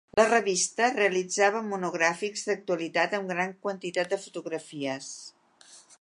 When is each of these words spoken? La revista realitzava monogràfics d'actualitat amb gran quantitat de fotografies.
La 0.19 0.23
revista 0.29 0.87
realitzava 0.95 1.61
monogràfics 1.67 2.47
d'actualitat 2.47 3.15
amb 3.19 3.35
gran 3.35 3.53
quantitat 3.67 4.13
de 4.15 4.23
fotografies. 4.27 5.13